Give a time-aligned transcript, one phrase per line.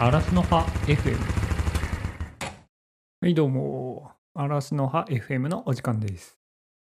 [0.00, 1.16] アラスの葉 FM
[3.20, 4.12] はいどうも。
[4.32, 6.38] アラスの葉 FM のお時間です。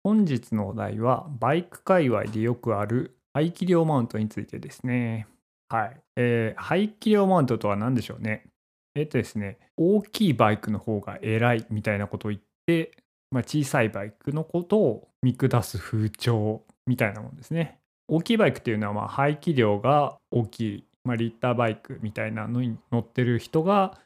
[0.04, 5.26] 本日のお題はバイク界隈でよくある排気量マウントについてですね。
[5.70, 8.46] はい、えー、排気量マウントとは何でしょうね。
[8.94, 12.92] えっとですね大きいバイクの方が偉いみたいなことを言って、
[13.32, 17.80] まあ、小さいバイクのことを見下す風潮みたいなもんですね。
[18.08, 23.98] 大きいバイクっていうのはまあ排気量が大きいまあ、リッターバイクみたいなのに乗ってる人が、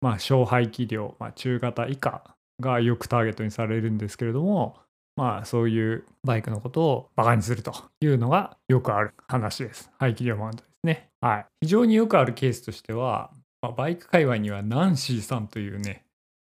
[0.00, 4.76] まあ、小排気量、まあ、中型以下がよくターゲットにされるんですけれども、
[5.16, 9.90] まあ、そういうバイクのことをバカにするというのがよくある話です。
[9.98, 11.08] 排気量マウントですね。
[11.20, 11.46] はい。
[11.60, 13.30] 非常によくあるケースとしては、
[13.62, 16.04] まあ、バイク界隈にはナンシーさんというね、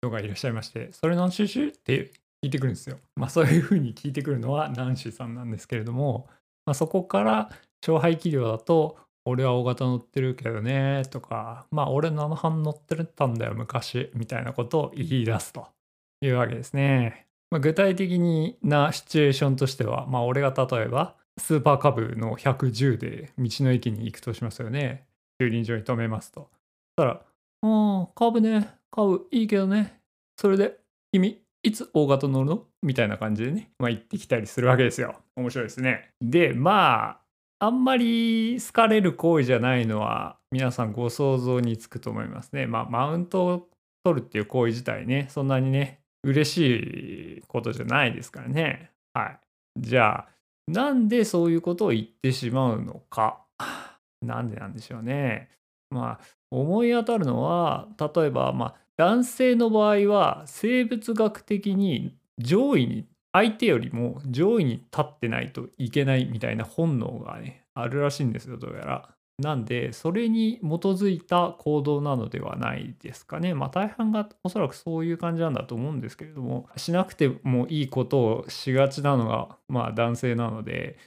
[0.02, 2.12] 人がいらっしゃいまして、それナンシーシュって
[2.44, 2.98] 聞いてくるんですよ。
[3.16, 6.28] まあ、そういうふうに聞いてくるのはナンシーさんなんですけれども、
[6.66, 7.50] まあ、そこから
[7.82, 15.68] 小排気量だと俺は大型乗ってるけどねとかまあ俺7班乗ってたんだよ昔みたいなことを言い出すと
[16.22, 17.26] いうわけですね。
[17.50, 18.18] まあ、具体的
[18.62, 25.06] なシチュエーションとしてはまあ俺が例えばスーパーカブの110で道の駅に行くとしますよね。
[25.40, 26.42] 駐輪場に止めますと。
[26.42, 26.50] そし
[26.96, 27.20] たら
[27.62, 30.00] 「うんカブねカブいいけどね
[30.36, 30.78] それで
[31.12, 35.16] 君いつ大型乗るの?」みたいな感じでね、まあ、行ってきたりするわけですよ。
[35.36, 36.10] 面白いですね。
[36.20, 37.20] でまあ
[37.62, 42.66] あんまり好かれる行為じゃないのは皆さんご想像につくと思いますね。
[42.66, 43.68] まあマウントを
[44.02, 48.90] 取るっていう行為自体ねそんなにね嬉しいことじゃないですからね。
[49.12, 49.38] はい。
[49.78, 50.28] じゃあ
[50.68, 53.44] なんでそういうことを言ってしまうのか。
[54.22, 55.50] なんでなんでしょうね。
[55.90, 69.14] まあ思い当たるのは例えばまあ男性の場合は生物学的に上位に相手よりも上位に立ってないといけないみたいな本能がねあるらしいんですよどうやら。
[69.38, 73.54] なんでそれに基づいた行動なのではないですかね。
[73.54, 80.98] まあ大半がおそらくそういう感じなんだと思うんですけれどもしなくてもいいことをしがちなのがまあ男性なので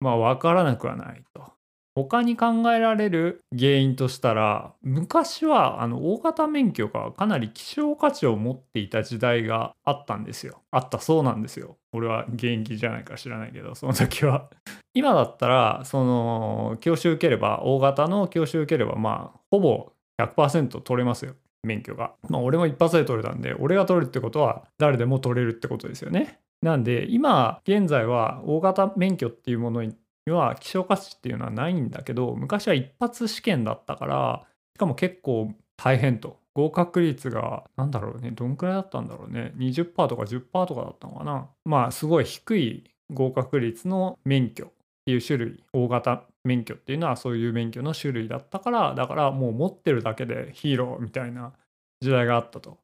[0.00, 1.53] まあ分からなくはないと。
[1.96, 10.62] 他に考えられる原因としたら昔はあの大型免許がかなり希少価値を持っていた時代があったんですよ。
[10.72, 11.76] あったそうなんですよ。
[11.92, 14.50] 俺は現役じゃないか知らないけどその時は。
[14.92, 22.14] 今だったらその教習受ければ大型の教習受ければまあほぼ100%取れますよ免許が。
[22.28, 26.40] まあ俺も一発で取れたんで俺が取るってことは誰でも取れるってことですよね。
[26.60, 29.94] なんで今現在は大型免許っていうものに
[30.30, 36.42] は希少価値っていうのはないんだけど昔は一発試験だったからしかも結構大変と。
[36.54, 39.52] 合格率が何だろうねどんくらいだったんだろうね。
[39.56, 41.48] 20%とか10%とかだったのかな。
[41.64, 44.68] まあすごい低い合格率の免許っ
[45.04, 45.64] ていう種類。
[45.72, 51.52] 大型免許っていうのはそういう免許の種類だったからだからもう持ってるだけでヒーローみたいな
[52.00, 52.78] 時代があったと。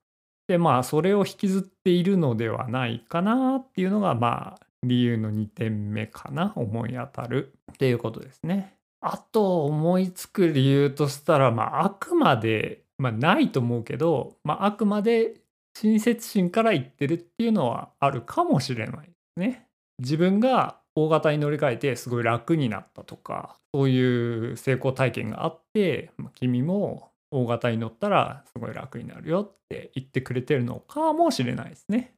[0.49, 8.77] でまあそれを引きずっているのではないかなっていうのがまあ理由の2点目かな思い当たるっていうことですね。
[9.01, 15.41] あと思いつく理由としたらまああくまでまあないと思うけど、まあ、あくまで
[15.75, 19.67] 親切心から言ってるっていうのはあるかもしれないですね。
[19.99, 32.15] 自分が大型に乗り換えてすごい楽になったとかそういう成功体験があって、君も大型に乗ったらすごい楽になるよって言ってくれてるのかもしれないですね。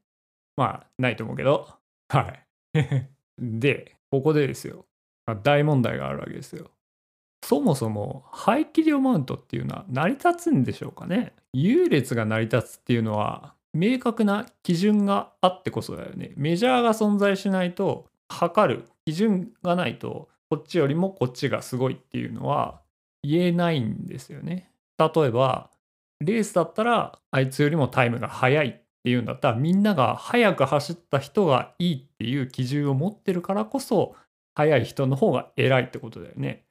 [0.56, 1.68] まあないと思うけど
[2.08, 2.51] はい。
[3.38, 4.86] で、ここでですよ、
[5.42, 6.70] 大問題があるわけですよ。
[7.44, 16.32] そもそも排気量マウントっていうのは成り立つんでしょうかね優劣が成り立つっていうのは明確な基準があってこそだよね。
[16.36, 22.80] メジャーが存在しないと測る基準がないとこっちよりもこっちがすごいっていうのは
[23.22, 24.70] 言えないんですよね。
[24.98, 25.70] 例えば
[26.20, 34.14] レースだったらあいつよりもタイムが速いっていうんだったらみんなが速く走った人がいいっていう基準を持ってるからこそ
[34.54, 36.64] 速い人の方が偉いってことだよね。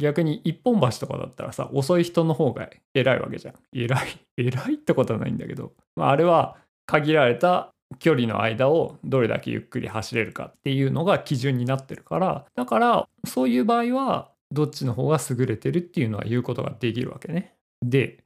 [0.00, 3.54] 逆に一本橋とかだったらさ遅い人の方が偉いわけじゃん。
[3.72, 17.54] 偉い偉いってことはないんだけど、まあ、あれは限られた距離の間をどれだけゆっくり走れるかっていうのが基準になってるからだからそういう場合はどっちの方が優れてるっていうのは言うことができるわけね。
[17.82, 18.23] で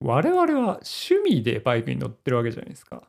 [0.00, 2.96] 我々は趣味でバイクに乗ってるわけじゃないですか。
[2.96, 3.00] っ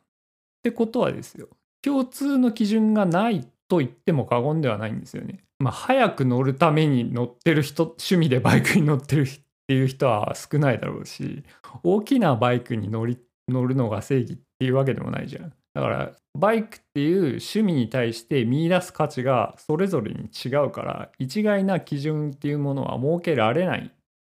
[0.62, 1.48] てことはですよ
[1.82, 5.38] 共通の基準がないと言っても過言ではないんですよね。
[5.58, 9.26] まあ早く乗るために乗ってる人趣味でバイクに乗ってるっ
[9.66, 11.44] ていう人は少ないだろうし
[11.82, 15.52] 大きなバイクに乗り乗るのが正義っていうわけでもないじゃん。
[15.74, 23.92] だからバイクっていう趣味に対して見出す価値がそれぞれに違うから一概な基準っていうものは設けられない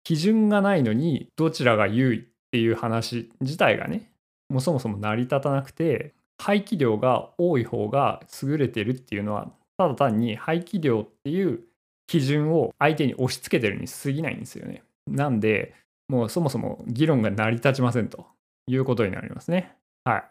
[0.04, 4.12] 基準がないのにどちらが優位っていう話自体がね
[4.50, 11.62] もうそもそも成り立たなくて排気量が多い方が優れてるっていうのはただ単に排気量っていう
[12.08, 14.84] 基準を相手に押し付けてるに過ぎないんですよね。
[15.08, 15.74] なんで
[16.10, 18.28] もうそもそも議論が成り立ちませんと
[18.68, 19.76] いうことになりますね。
[20.04, 20.26] は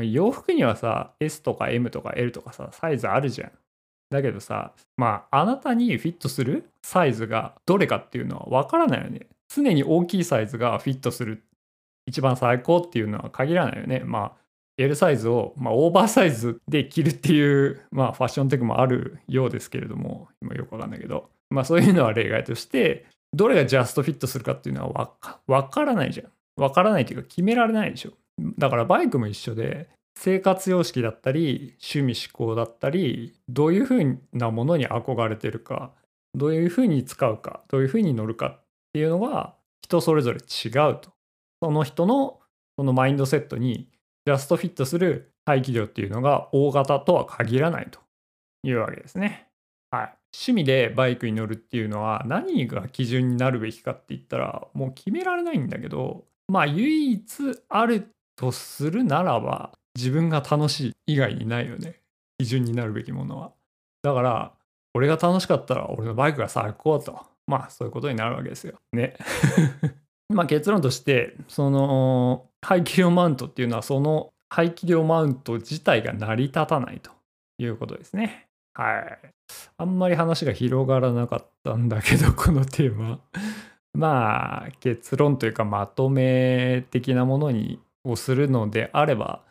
[0.00, 0.14] い。
[0.14, 3.52] 洋服にはさ S とか M とか L とかさサイズあるじゃん。
[4.10, 9.26] だけどさまああなたにフィットするサイズがどれかっていうのは分からないよね。
[9.48, 11.42] 常に大きいサイズがフィットする
[12.06, 14.02] 一番最高っていうのは限らないよね。
[14.04, 14.46] まあ
[14.78, 25.12] L サイズを、まあ、オーバーサイズで着るっていう、まあ、ファッションテクもあるようですけれども今よくわかんないけど、まあ、そういうのは例外としてどれがジャストフィットするかっていうのは
[25.46, 26.26] わからないじゃん。
[26.60, 28.12] わからないというか決められないでしょ。
[28.58, 29.88] だからバイクも一緒で
[30.18, 35.92] 生活様式だったり趣味思考だったりどういうふうなものに憧れてるか
[36.34, 38.60] どういうふうに使うかどういうふうに乗るかっ
[38.92, 41.15] ていうのが人それぞれ違うと。
[41.62, 42.40] その人の
[42.78, 43.88] そのマインドセットに
[44.26, 48.00] ジャストフィットする排気量っていうのが大型とは限らないと
[48.62, 49.48] いうわけですね。
[49.90, 50.14] はい。
[50.34, 57.24] 趣味でバイクに乗るっていうのは何が基準になるべきかって言ったらもう決められないんだけどまあ唯一
[57.68, 62.00] あるとするならば自分が楽しい以外にないよね。
[62.38, 63.52] 基準になるべきものは。
[64.02, 64.52] だから
[64.92, 67.18] 俺が楽しかったら俺のバイクが最高と。
[67.46, 68.74] まあそういうことになるわけですよ。
[68.92, 69.16] ね。
[70.28, 77.10] まあ結論としてその排気量マウントっていうのはその排気量マウント自体が成り立たないと
[77.58, 78.46] いうことですね。
[78.74, 79.18] はい。
[79.78, 83.20] あんまり話が広がらなかったんだけど このテーマ。
[83.94, 89.42] まあ結論というかまとめ的なものにをするのであれば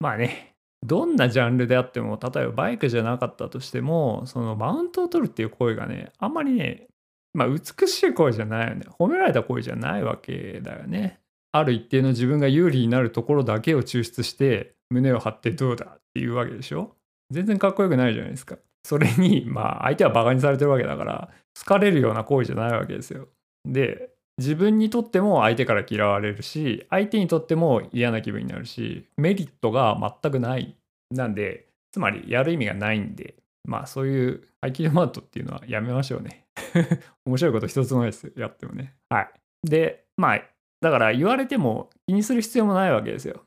[0.00, 6.88] まあねどんなジャンルであっても例えばバイクじゃなかったとしてもそのマウントを取るっていう行為がねあんまりね
[7.36, 8.86] まあ美しい声じゃないよね。
[8.98, 11.20] 褒められた声じゃないわけだよね。
[11.52, 16.96] ある一定の自分が有利になるところだけを抽出して胸を張ってどうだっていうわけでしょ。
[17.30, 18.56] 全然かっこよくないじゃないですか。
[18.84, 21.28] それにまあ相手はバカにされてるわけだから
[21.58, 23.28] 好かれるような行為じゃないわけですよ。
[23.66, 30.74] で自分にとっても相手から嫌われるし相手にとっても嫌な気分になるしメリットが全くない。
[31.10, 33.34] なんでつまりやる意味がないんで
[33.64, 36.45] まあそういう排気マートっていうのはやめましょうね。
[37.26, 39.30] 面白いこと一つもないですやってもねはい
[39.64, 40.42] でまあ
[40.80, 43.44] だから言われても気にする必要もないわけですよ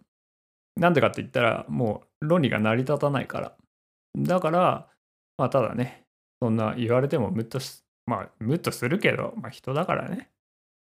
[0.75, 3.57] なんでかって言ったらもう論理が成り立たないから
[4.17, 4.87] だから
[5.37, 6.05] まあただね
[6.41, 7.59] そんな言われてもムッと
[8.05, 10.29] まあムッとするけどまあ人だからね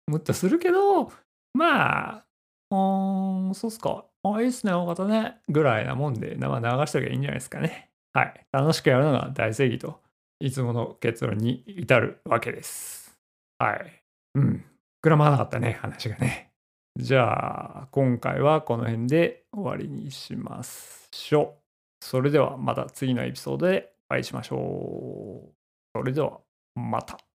[0.09, 1.11] ムッとするけど、
[1.53, 2.25] まあ、
[2.71, 4.05] うーん、そうっすか。
[4.23, 5.37] あ、いいっすね、大方ね。
[5.47, 7.89] ぐらいなもんで、まあ、流しときゃいいんじゃないですかね。
[8.13, 8.47] はい。
[8.51, 10.01] 楽しくやるのが大正義と、
[10.39, 13.19] いつもの結論に至るわけです。
[13.57, 14.03] はい。
[14.35, 14.65] うん。
[15.03, 16.51] 膨らまなかったね、話がね。
[16.97, 22.05] じゃあ、今回はこの辺で終わりにしましょう。
[22.05, 25.53] それではまた次のエピソードでお会いしましょう。
[25.93, 26.39] それでは
[26.75, 27.28] また。